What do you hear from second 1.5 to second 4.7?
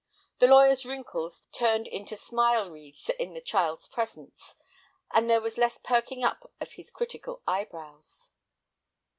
turned into smile wreaths in the child's presence,